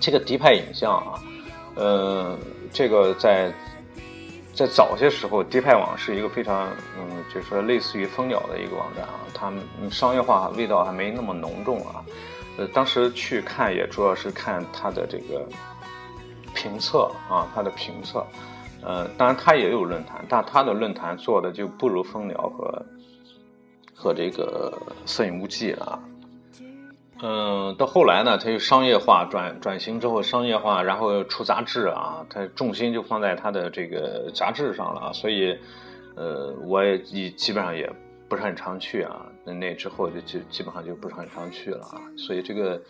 [0.00, 1.22] 这个迪派影像啊，
[1.76, 2.36] 呃，
[2.72, 3.50] 这个在
[4.52, 9.50] 在早些时候，迪派网是一个非常嗯，就是说类似于蜂鸟的一个网站啊，它
[9.90, 12.04] 商业化味道还没那么浓重啊。
[12.56, 15.46] 呃，当时去看也主要是看他的这个
[16.54, 18.24] 评测啊，他的评测。
[18.82, 22.84] 呃，当然他也有论坛，但他的论坛做的就不如蜂鸟和
[23.94, 24.72] 和这个
[25.06, 25.98] 摄影无忌了。
[27.22, 35.58] 嗯，到后来呢，他就商业化转转型之后商业化，然后出杂志啊，他重心就放在他的这个杂志上了，所以
[36.14, 37.90] 呃，我也基本上也
[38.28, 39.24] 不是很常去啊。
[39.44, 42.80] 那那之后就基基本上就不是很常去了啊，所以这个，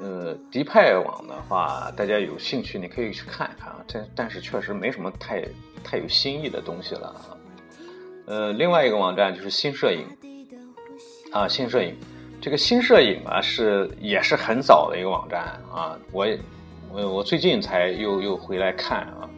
[0.00, 5.44] 呃，迪派网的话，大家有兴趣你可以去看一看啊，但但是确实没什么太
[5.84, 7.36] 太有新意的东西了啊。
[8.26, 10.06] 呃，另外一个网站就是新摄影，
[11.30, 11.94] 啊，新摄影，
[12.40, 16.26] 这个新摄影啊是也是很早的一个网站啊，我
[16.90, 19.28] 我我最近才又又回来看啊，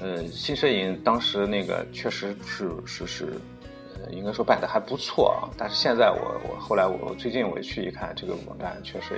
[0.00, 3.32] 呃，新摄影当时那个确实是是是。
[4.10, 9.14] 应该说办的还不错啊，但是现在我我后来我最近我去一看，这个网站确实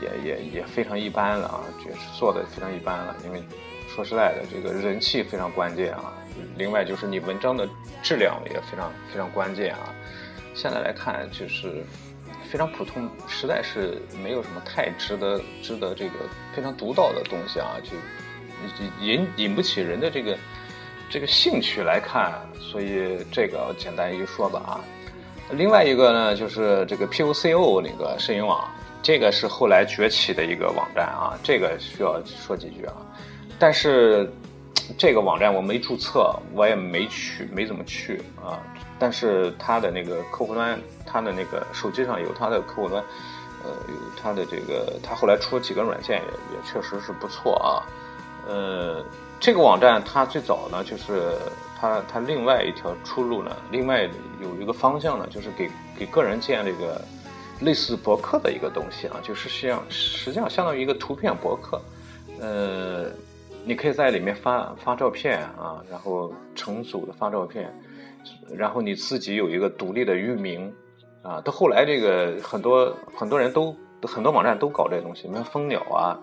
[0.00, 3.16] 也也也也非常一般了啊，就是做的非常一般了。
[3.24, 3.42] 因为
[3.88, 6.12] 说实在的，这个人气非常关键啊，
[6.56, 7.68] 另外就是你文章的
[8.02, 9.94] 质量也非常非常关键啊。
[10.54, 11.84] 现在来看就是
[12.50, 16.14] 非常普通，实在是没有什么太值得值得这个
[16.54, 17.90] 非常独到的东西啊，就
[19.00, 20.36] 引引不起人的这个。
[21.14, 24.80] 这个兴趣来看，所以这个简单一说吧啊。
[25.52, 28.68] 另外一个呢，就是这个 POCO 那个摄影网，
[29.00, 31.38] 这个是后来崛起的一个网站啊。
[31.40, 32.94] 这个需要说几句啊。
[33.60, 34.28] 但是
[34.98, 38.58] 这个网站我没注册，我也没去，没怎么去啊。
[38.98, 43.00] 但是它的那个客户端，它的那个手机上有它的客户端，
[43.62, 47.86] 呃，有它的这个，它后来出了几个软件也也确实是不错啊。
[48.46, 49.02] 呃，
[49.40, 51.32] 这个网站它最早呢，就是
[51.76, 54.08] 它它另外一条出路呢，另外
[54.40, 57.00] 有一个方向呢，就是给给个人建这个
[57.60, 61.80] 类似博客的一个东西啊，就是实际上实际上相当于一个图片博客，
[62.40, 63.10] 呃。
[63.66, 67.74] 你可以在里面发发照片啊，然后成组的发照片，
[68.54, 70.70] 然后你自己有一个独立的域名
[71.22, 71.40] 啊。
[71.40, 76.20] 到后来，这个很多很多人都很多网站都搞这东西，你看蜂鸟啊，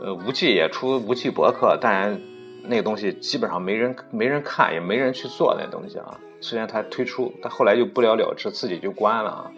[0.00, 2.20] 呃，无忌也出无忌博客，当然
[2.62, 6.18] 那个东西基本上没人没人看，也没人去做那东西啊。
[6.40, 9.50] 虽然它推出，但后来就不了了之，自己就关了啊。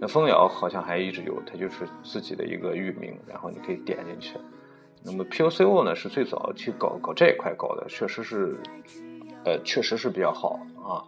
[0.00, 4.36] 那蜂鸟好像还一直有，它就是自己的一个域名，然后你可以点进去。
[5.02, 8.56] 那么 POCO 呢是最早去搞搞这一块搞的，确实是，
[9.44, 11.04] 呃，确实是比较好啊，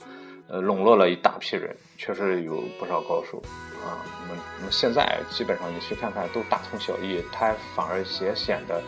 [0.48, 3.42] 呃，笼络了一大批人，确实有不少高手
[3.82, 4.04] 啊。
[4.28, 8.80] 那么那么现在基本上你去看看都大同小异，它反而也显得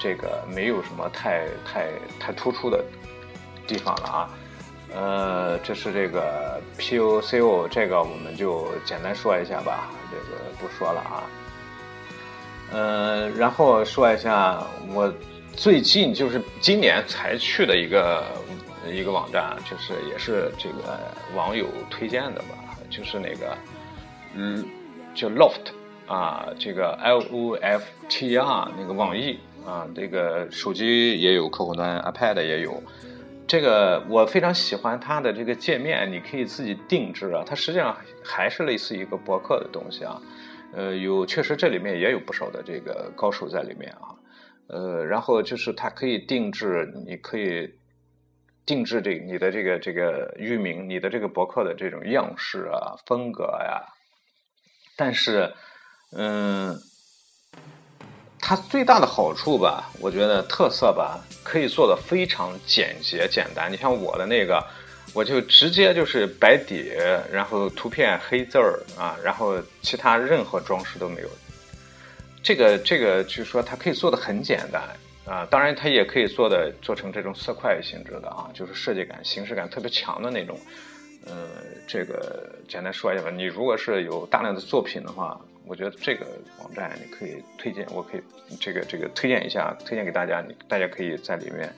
[0.00, 2.82] 这个没有什么太太太突出的
[3.66, 4.30] 地方了啊。
[4.92, 11.22] 呃，这是这个 POCO，这个我们就简单说一下吧，这个不说了啊。
[12.72, 14.60] 呃，然后说一下
[14.92, 15.12] 我
[15.52, 18.24] 最近就是今年才去的一个
[18.90, 20.98] 一个网站，就是也是这个
[21.36, 23.56] 网友推荐的吧，就是那个
[24.34, 24.64] 嗯，
[25.14, 25.72] 叫 Loft
[26.08, 32.82] 啊，这个 L O F T R 那个网易啊，这个手机也有客户端，iPad 也有。
[33.46, 40.20] 这个我非常喜欢它的这个界面，你可以自己定制啊，它实际上还是类似一个博客的东西啊。
[40.72, 44.14] 呃，有确实这里面也有不少的这个高手在里面啊，
[44.68, 47.74] 呃，然后就是它可以定制，你可以
[48.64, 53.82] 定制这你的这个这个域名，你的这个博客的这种样式啊、风格呀。
[54.96, 55.52] 但是，
[56.16, 56.76] 嗯，
[58.40, 63.70] 它最大的好处吧，我觉得特色吧，可以做的非常简洁简单。
[63.70, 64.64] 你像我的那个。
[65.12, 66.92] 我就直接就是白底，
[67.32, 71.28] 然后图片黑字儿啊，然后其他任何装饰都没有。
[72.44, 74.80] 这个这个就是说它可以做的很简单
[75.26, 80.56] 啊，当然它也可以做的做成这种色块性质的啊，就是设计感、形式感特别强的那种。
[81.26, 81.48] 呃，
[81.88, 83.30] 这个简单说一下吧。
[83.32, 86.26] 你如果是有大量的作品的话，我觉得这个
[86.58, 88.22] 网站你可以推荐，我可以
[88.58, 91.72] 这个这个推荐一下，推荐给大家，你大家可以在里面。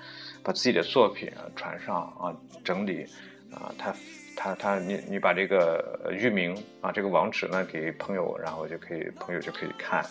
[0.44, 3.06] 把自己的作品啊传上啊，整理
[3.52, 3.94] 啊，他
[4.36, 10.04] 他他，你你把这个域名啊，这个网址呢给朋友，然后就可以朋友就可以看，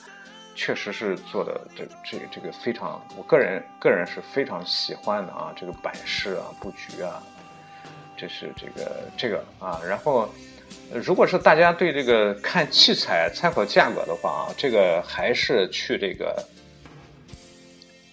[0.55, 7.21] 确实是做的这这这个非常，我个人个人是非常喜欢的啊，这个摆饰啊布局啊，
[8.15, 10.29] 这是这个这个啊，然后
[10.93, 16.43] 如果是大家对这个看器材参考价格的话啊，这个还是去这个。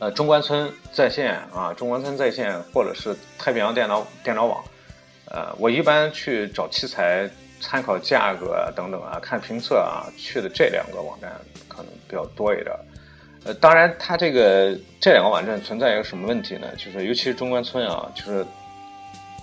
[0.00, 4.62] 呃，中关村在线啊，中关村在线，或者是太平洋电脑电脑网，
[5.24, 7.28] 呃，我一般去找器材、
[7.60, 11.32] 参考价格等等啊，看评测啊，去的这两个网站
[11.66, 12.72] 可能比较多一点。
[13.44, 16.68] 呃，当然，它这个这两个网站存在一个什么问题呢？
[16.76, 18.46] 就是尤其是中关村啊，就是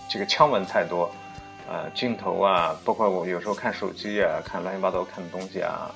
[0.09, 1.13] 这个枪文太多，
[1.67, 5.93] 啊，镜头啊，包括我有时候看手机啊，看乱七八糟看的东西啊，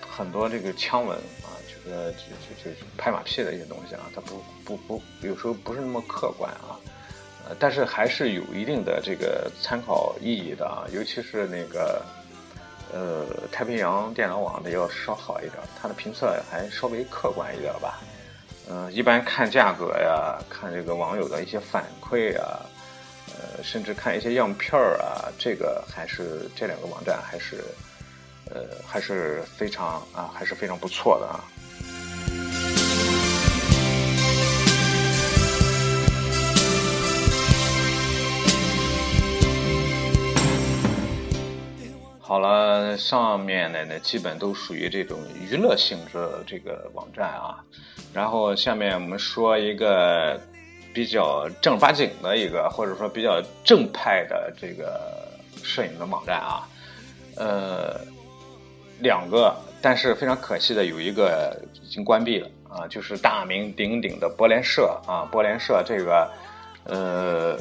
[0.00, 1.18] 很多这个枪文。
[1.90, 2.18] 呃，就
[2.62, 6.76] 就就拍马屁的一些东西啊，它不不不，有时候不是那么客观啊，
[7.48, 12.04] 呃，但是还是有一定的这个参考意义的啊，尤其是那个
[12.92, 17.98] 呃太平洋电脑网的要稍好一点，它的评测还稍微客观一点吧，
[18.68, 22.60] 嗯，一般看价格呀，看这个网友的一些反馈啊，
[23.40, 27.64] 呃，甚至看一些样片儿啊，这个还是这两个网站还是
[28.50, 31.40] 呃还是非常啊还是非常不错的啊。
[42.20, 47.58] 好了，上面的呢基本都属于这种娱乐性质的这个网站啊，
[48.12, 50.40] 然后下面我们说一个
[50.92, 55.28] 比较正儿八经的一个，或者说比较正派的这个
[55.62, 56.68] 摄影的网站啊，
[57.36, 58.00] 呃，
[59.00, 66.30] 两个，但是非常可惜的有一个已经关闭了啊，就是大名鼎鼎的博联社啊，博联社这个，
[66.84, 67.58] 呃，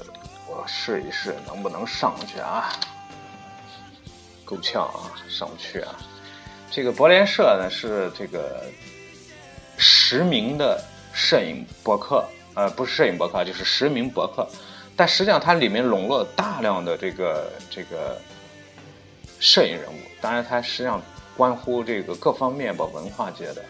[0.48, 2.70] 我试一试能不能上去啊。
[4.46, 5.96] 够呛啊，上不去啊！
[6.72, 8.64] 这个博联社呢是这个
[9.78, 12.26] 实名的摄影博客，
[12.60, 14.46] 呃，不是摄影博客，就是实名博客。
[14.98, 18.20] 但实际上它里面笼络了大量的这个这个
[19.40, 21.02] 摄影人物，当然它实际上
[21.38, 23.64] 关乎这个各方面吧，文化界的。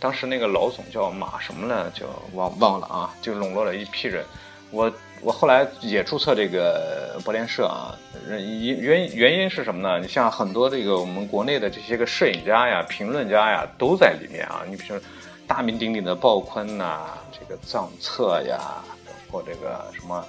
[0.00, 1.92] 当时那个老总叫马什么呢？
[1.94, 4.24] 就忘忘了啊，就笼络了一批人。
[4.70, 4.90] 我
[5.20, 7.94] 我后来也注册这个博联社啊，
[8.26, 10.00] 原原原因是什么呢？
[10.00, 14.64] 你像很多这个我们国内的这些个摄影家呀、评论家呀都在里面啊。
[14.66, 15.06] 你比如说
[15.46, 20.26] 大名鼎鼎的鲍坤呐，这个臧策呀，包括这个什么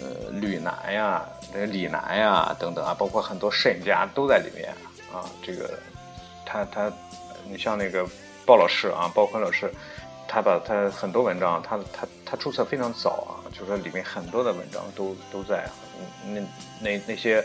[0.00, 4.70] 呃吕楠呀、这个李楠呀等等啊，包括很多摄影家都在里面
[5.12, 5.24] 啊。
[5.42, 5.78] 这个
[6.44, 6.92] 他他，
[7.48, 8.06] 你像那个
[8.44, 9.70] 鲍老师啊，鲍坤老师。
[10.32, 15.68] 他把他很多文章，他他他注册非常早啊，就说里面很多的文章都都在，
[16.24, 16.40] 那
[16.80, 17.44] 那那些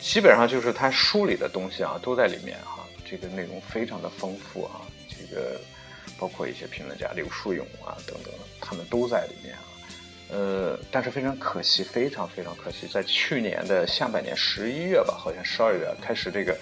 [0.00, 5.60] 基本上就是他书里的东西啊，都在里面哈，这个内容非常的丰富啊，这个
[6.18, 9.62] 包括一些评论家刘树勇啊等等，他们都在里面啊，
[10.30, 16.56] 呃，但是非常可惜，非常非常可惜，在去年的下半年十一月吧，好像十二月开始这个。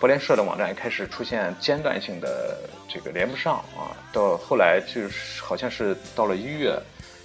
[0.00, 6.76] 博联社的网站开始出现间断性的这个连不上啊，到后来就是好像是到了一月，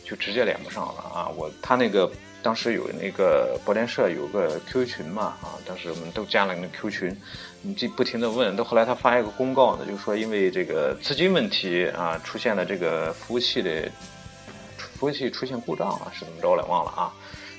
[0.06, 1.28] 就直接连不上了啊。
[1.36, 2.10] 我他那个
[2.42, 7.18] 当时有那个博联社有个 QQ 群嘛啊，当时我们都加了那个 QQ 群，
[7.62, 13.92] 你就不停的问，到后来他发一个公告呢，就说因为这个资金问题啊，出现了这个服务器的
[14.78, 17.14] 服务器出现故障啊，是怎么着了忘了啊，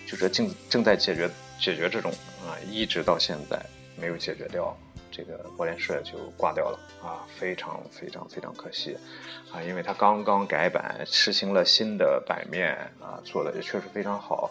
[0.06, 1.28] 就是正正在解决
[1.58, 2.10] 解决这种
[2.46, 3.60] 啊，一直到现在
[3.96, 4.76] 没有解决掉。
[5.12, 8.96] 这个博联社就挂掉了啊，非常非常非常可惜
[9.52, 14.48] 啊，因为它刚刚改版，实行了新的版面啊，做的也确实非常好，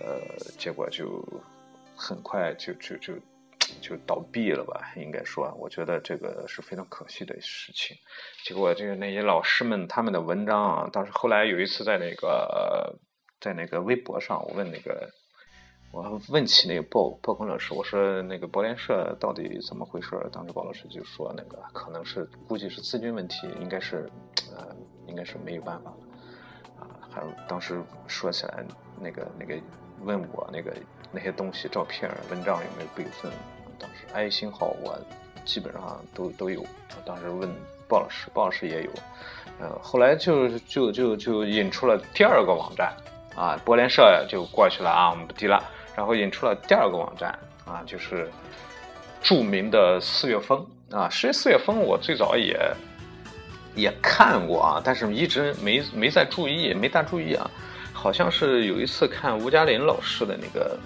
[0.00, 0.20] 呃，
[0.58, 1.22] 结果就
[1.96, 3.14] 很快就就就
[3.80, 7.96] 就倒闭了吧，应该说，我觉得这个是非常可惜的事情。
[8.44, 12.98] 结果就是那些老师们他们的文章啊，当时后来有一次在那个
[13.40, 15.10] 在那个微博上，我问那个。
[15.96, 20.10] 我问起那个鲍鲍坤老师，我说那个博联社到底怎么回事？
[20.32, 24.10] 当时鲍老师就说，那个可能是估计是资金问题，应该是，
[24.52, 24.74] 呃，
[25.06, 25.96] 应该是没有办法了，
[26.80, 26.82] 啊，
[27.12, 28.64] 还有当时说起来，
[29.00, 29.54] 那个那个
[30.04, 30.72] 问我那个
[31.10, 33.32] 那些东西、照片、文章有没有备份？
[33.78, 34.98] 当时爱心号我
[35.44, 36.64] 基本上都都有。
[37.04, 37.48] 当时问
[37.88, 38.90] 鲍老师，鲍老师也有。
[39.60, 42.92] 呃，后来就就就就引出了第二个网站，
[43.36, 45.62] 啊，博联社就过去了啊，我们不提了。
[45.96, 48.28] 然后引出了第二个网站啊，就是
[49.22, 51.08] 著名的四月风啊。
[51.08, 52.58] 实四月风我最早也
[53.76, 57.50] 也看过啊，但是一直没没再注意，没大注意啊。
[58.04, 60.78] 好像是有一次看吴嘉林老师的那个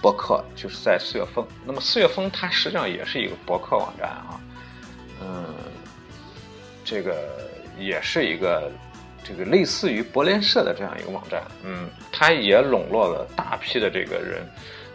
[0.00, 1.44] 博客，就是在四月风。
[1.66, 4.40] 那么四月风它实际上也是一个博客网站啊，
[5.20, 5.44] 嗯，
[6.84, 7.16] 这个
[7.76, 8.70] 也是一个。
[9.22, 14.42] 这个类似于博联社的这样一个网站，嗯，它也笼络了大批的这个人，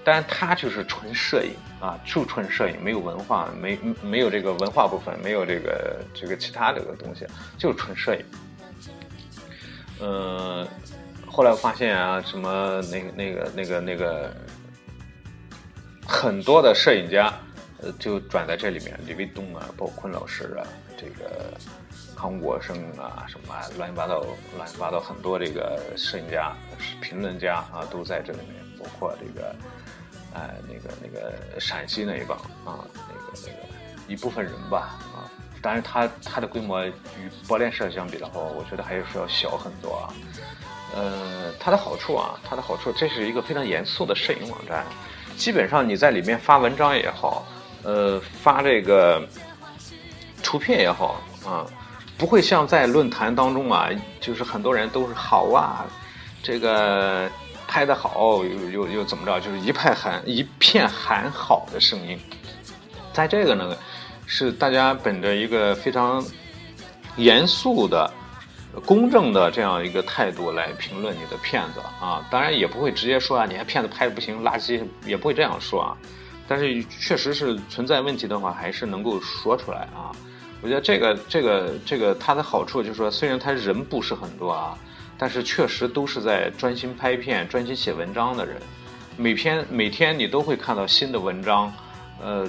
[0.03, 7.25] 但它就是纯摄影啊，就纯摄影，没有文化，没没有这个文化部分，没有这个这个其他这个东西，
[7.57, 8.25] 就是纯摄影。
[10.01, 10.67] 嗯，
[11.35, 14.33] 后来发现啊，什么那个那个那个那个
[16.07, 17.33] 很多的摄影家，
[17.81, 20.63] 呃，就转在这里面，李卫东啊，包坤老师啊，
[20.97, 21.53] 这个。
[22.15, 24.25] 康国生啊，什么乱七八糟、
[24.55, 26.55] 乱七八糟，很多这个摄影家、
[27.01, 29.53] 评论家啊，都在这里面，包括这个，
[30.33, 33.57] 哎，那个那个陕西那一帮啊，那个那个
[34.07, 35.27] 一部分人吧，啊，
[35.61, 36.93] 当然他他的规模与
[37.49, 40.07] 博联社相比的话，我觉得还是要小很多啊。
[40.95, 44.85] 呃，它的好处啊，它的好处，这是一个非常严肃的摄影网站，
[45.35, 47.45] 基本上你在里面发文章也好，
[47.83, 49.21] 呃，发这个
[50.41, 51.65] 图片也好啊。
[52.17, 53.89] 不会像在论坛当中啊，
[54.21, 55.85] 就是很多人都是好啊，
[56.41, 57.29] 这个
[57.67, 62.17] 拍的好，又又又怎么着，就是一派喊一片喊好的声音。
[63.11, 63.75] 在这个呢，
[64.25, 66.23] 是大家本着一个非常
[67.17, 68.09] 严肃的、
[68.83, 72.25] 公正的这样一个态度来评论你的片子啊。
[72.29, 75.97] 当然也不会直接说啊，你看片子拍的不行，垃圾，也不会这样说啊。
[76.47, 80.11] 但是确实是存在问题的话，还是能够说出来啊。
[80.61, 84.77] 我觉得这个这个这个它的好处就是说，虽然他人不是很多啊，
[85.17, 88.57] 但是确实都是在专心拍片、专心写文章的人。
[89.17, 91.71] 每篇每天你都会看到新的文章，
[92.21, 92.47] 呃，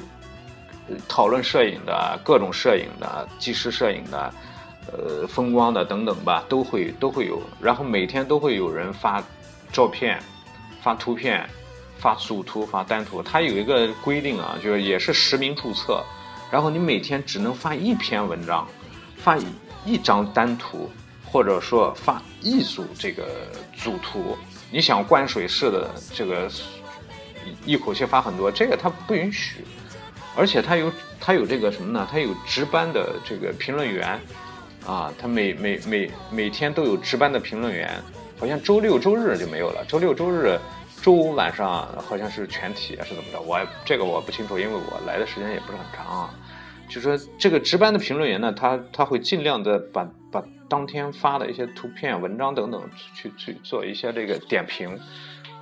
[1.09, 4.33] 讨论摄影的各种摄影的、纪实摄影的、
[4.93, 7.43] 呃风光的等等吧，都会都会有。
[7.61, 9.23] 然后每天都会有人发
[9.73, 10.23] 照片、
[10.83, 11.49] 发图片、
[11.99, 13.23] 发组图、发单图。
[13.23, 16.05] 它有一个规定啊，就是也是实名注册。
[16.51, 18.67] 然后你每天只能发一篇文章，
[19.17, 19.37] 发
[19.85, 20.89] 一张单图，
[21.25, 23.27] 或者说发一组这个
[23.77, 24.37] 组图。
[24.71, 26.49] 你想灌水式的这个
[27.65, 29.65] 一口气发很多，这个它不允许。
[30.37, 32.07] 而且它有它有这个什么呢？
[32.11, 34.21] 它有值班的这个评论员
[34.87, 37.91] 啊，他每每每每天都有值班的评论员。
[38.39, 40.59] 好像周六周日就没有了，周六周日。
[41.03, 43.41] 周五晚上好像是全体是怎么着？
[43.41, 46.35] 我这个我不清楚，因为我来的时间也不是很长啊。
[46.89, 52.83] 就说这个值班的评论员呢，他他会尽量的把把当天发的一些图片、文章等等
[53.15, 54.99] 去去做一些这个点评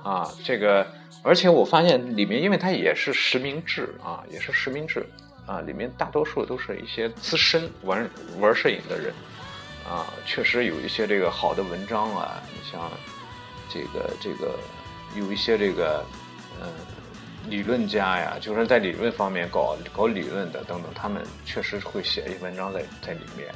[0.01, 0.27] 啊。
[0.43, 0.87] 这个
[1.21, 5.05] 而且我发现里面，因为它也是实名制啊，也是实名制
[5.45, 9.13] 啊，里面大多数都是一些资深玩玩摄影的人
[9.87, 12.91] 啊，确实有一些这个好的文章啊，你像
[13.69, 14.57] 这个这个。
[15.15, 16.03] 有一些这个，
[16.61, 16.67] 嗯，
[17.47, 23.47] 理论家呀，就是在理论方面搞搞理论的等等，他们确实会写一些文章在在里面，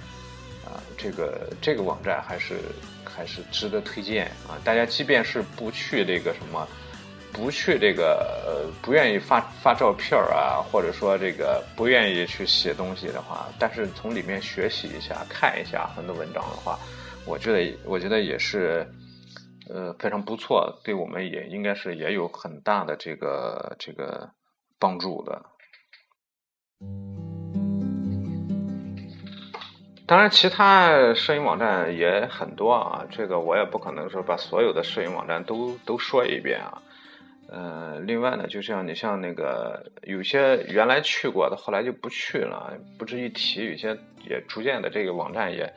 [0.64, 2.60] 啊，这个这个网站还是
[3.04, 4.56] 还是值得推荐啊！
[4.64, 6.66] 大家即便是不去这个什么，
[7.34, 16.78] 不去这个呃，不愿意发发照片啊，或者说这个不愿意去写东西的话，但是从里面学习一下、看一下很多文章的话，
[17.26, 18.88] 我觉得我觉得也是。
[19.72, 24.28] 呃，非常不错，对我们也应该是也有很大的这个这个
[24.80, 25.40] 帮助的。
[30.08, 36.82] 当然，其他摄影网站也很多啊，这个我也不可能说把所有的摄影网站都都说一遍啊。
[37.52, 43.66] 呃，另外呢，就像你像那个有些原来去过的，后来就不去了，不值一提。
[43.66, 43.97] 有些
[44.28, 45.74] 也逐渐的这个网站也。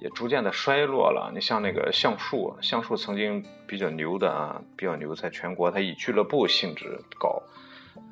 [0.00, 1.32] 也逐渐的衰落了。
[1.34, 7.42] 你像那个橡树，橡树曾经比较牛的啊，比较牛，在全国它以俱乐部性质搞，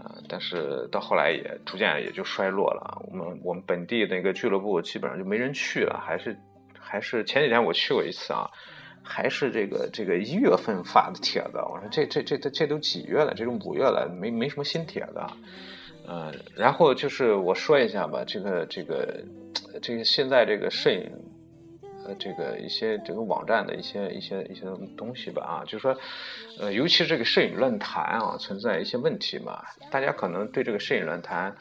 [0.02, 3.00] 啊，但是到后来也逐渐也就衰落了。
[3.09, 6.36] 我们我们本地那个俱乐部基本上就没人去了，还是
[6.76, 8.50] 还是前几天我去过一次啊，
[9.07, 11.59] 还是这个这个一月份发的帖子。
[11.59, 13.32] 我说这这这这这都几月了？
[13.34, 15.20] 这都五月了，没没什么新帖子。
[16.09, 19.24] 嗯，然后就是我说一下吧，这个这个
[19.80, 21.11] 这个现在这个摄影。
[22.09, 24.61] 呃，这个一些这个网站的一些一些一些
[24.96, 25.96] 东西吧，啊，就是说，
[26.61, 29.61] 呃，尤其这个摄影论坛啊，存在一些问题嘛。
[29.90, 31.57] 大家可能对这个摄影论坛，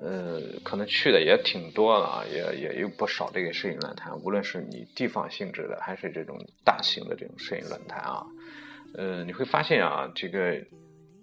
[0.00, 8.26] 呃，可能去的也挺多了啊，也也有不少这个摄影论坛，无论是你地方性质的，还是这种大型的这种摄影论坛啊，
[8.94, 10.58] 呃，你会发现啊，这个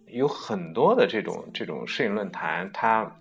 [0.07, 3.15] 有很多的这种这种摄影论坛，它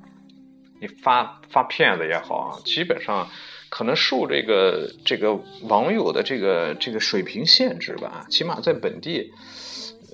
[0.80, 3.28] 你发发片子也好啊，基本上。
[3.70, 9.30] 可能受这个这个网友的这个这个水平限制吧，起码在本地，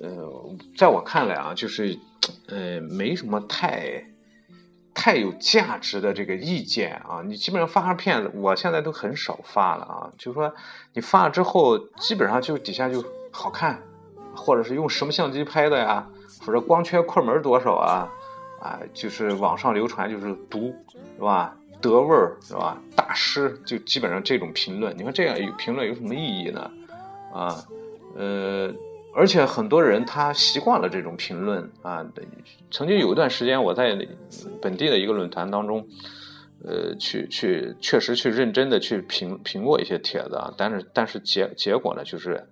[0.03, 1.97] 呃，在我看来啊，就是
[2.49, 4.03] 呃，没什么太
[4.95, 7.21] 太有价值的这个意见啊。
[7.23, 10.09] 你基本上发个片子，我现在都很少发了啊。
[10.17, 10.51] 就是说
[10.93, 13.79] 你发了之后，基本上就底下就好看，
[14.33, 16.07] 或者是用什么相机拍的呀，
[16.43, 18.09] 或者光圈快门多少啊，
[18.59, 20.73] 啊，就是网上流传就是毒，
[21.17, 21.55] 是吧？
[21.81, 22.81] 德味是吧？
[22.95, 26.71] 大师就基本上这种评论，你说这样有评论有什么意义呢？
[27.31, 27.53] 啊，
[28.15, 28.64] 呃，
[29.15, 32.05] 而且很多人他习惯了这种评论啊。
[32.69, 33.97] 曾经有一段时间，我在
[34.61, 35.87] 本地的一个论坛当中，
[36.63, 40.53] 呃，去去确实去认真的去评评过一些帖子啊。
[40.57, 42.47] 但是但是结结果呢，就是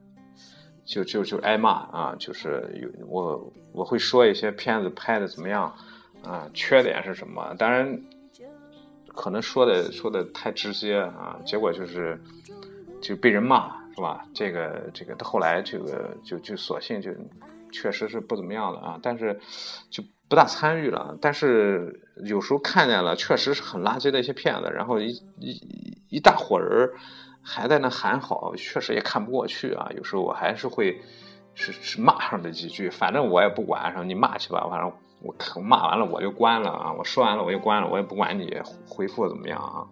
[0.85, 2.15] 就就就挨骂啊。
[2.17, 5.75] 就是有我我会说一些片子拍的怎么样
[6.23, 7.53] 啊，缺点是什么？
[7.59, 8.01] 当然。
[9.15, 12.19] 可能说的说的太直接啊，结果就是
[12.99, 14.25] 就被人骂，是吧？
[14.33, 17.11] 这个这个，到后来这个就就索性就
[17.71, 19.39] 确实是不怎么样了啊，但是
[19.89, 21.17] 就不大参与了。
[21.21, 26.89] 但是有时候看见了，确实是很垃圾的一些片子，然后一一一大伙人
[27.41, 29.89] 还在那喊好，确实也看不过去啊。
[29.95, 31.01] 有时候我还是会
[31.53, 34.03] 是是骂上这几句，反正我也不管，然后？
[34.03, 34.91] 你骂去吧，反正。
[35.25, 36.91] 我我骂完了我就关了啊！
[36.91, 39.87] 我说完了我就关了，我也不管你回复怎么样啊。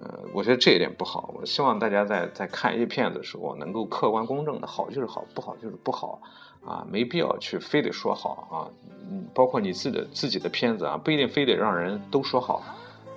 [0.00, 1.32] 呃，我觉得这一点不好。
[1.36, 6.20] 我希望大家在在看一些片子的时候，能够客观公正的，好就是好，不好就是不好
[6.64, 8.56] 啊，没必要去非得说好啊。
[9.10, 12.62] 嗯，包括你自己的自己的片子啊，不一定非得让人都说好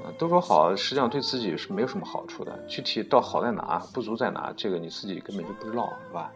[0.03, 2.57] 啊，都说好，实际上对自己是没有什么好处的。
[2.67, 6.31] 具体到好在哪，不足在哪，这个你自己根本就不知道，是吧？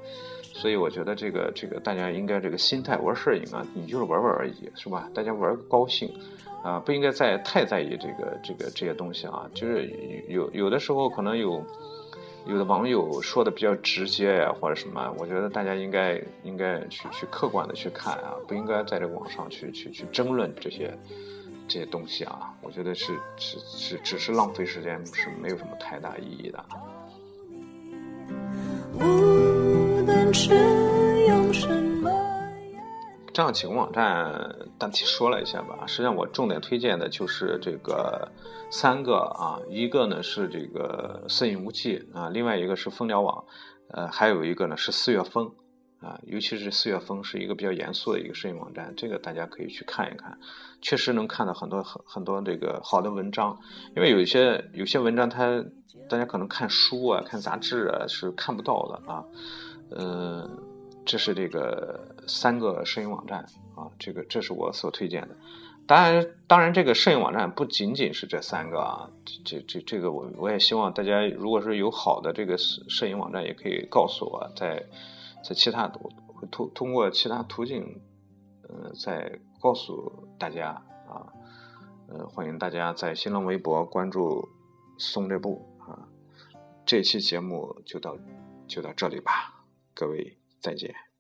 [0.54, 5.10] 所以我觉得这个这个大家应该这个心态玩摄影啊，你就是玩玩而已，是吧？
[5.14, 6.14] 大家玩个高兴，
[6.64, 9.50] 啊，不应该在太在意这个这个这些东西啊。
[9.54, 9.90] 就是
[10.28, 11.64] 有有的时候可能有
[12.48, 20.98] 有的网友说的比较直接呀，或者什么，我觉得大家应该应该去去客观的去看啊，不应该在这个网上去去去争论这些
[21.68, 22.54] 这些东西啊。
[22.62, 26.66] 我觉得是是是只是浪费时间，是没有什么太大意义的。
[30.34, 31.11] 是
[33.34, 35.86] 这样几个网站大体说了一下吧。
[35.88, 38.30] 实际上我重点推荐的就是这个
[38.70, 43.46] 三个啊，一个呢是这个摄影无忌啊，另外一个是蜂鸟网，
[43.90, 45.50] 呃，还有一个呢是四月风
[46.02, 46.20] 啊。
[46.24, 50.38] 尤其是四月风是一个比较严肃的一个摄影网站，这个大家可以去看一看，
[50.82, 53.58] 确实能看到很多很很多这个好的文章。
[53.96, 55.64] 因为有一些有些文章它
[56.10, 59.24] 大家可能看书啊、看杂志啊是看不到的啊，
[59.92, 60.71] 嗯。
[61.06, 63.40] 这是这个三个摄影网站
[63.76, 65.36] 啊，这个这是我所推荐的。
[65.88, 69.10] 当然，当然，这个摄影网站不仅仅是这三个啊，
[69.44, 74.86] 这这这个我我也希望大家，如果是有好的这个摄摄影网站，也可以告诉我，在
[75.44, 75.88] 在其他
[76.50, 78.00] 通通过其他途径，
[78.70, 80.70] 呃，再告诉大家
[81.10, 81.28] 啊，
[82.08, 84.48] 呃，欢迎大家在新浪微博关注
[84.98, 86.08] 松这部啊。
[86.86, 88.16] 这期节目就到
[88.68, 90.41] 就到这里吧，各位。
[90.62, 91.11] 再见。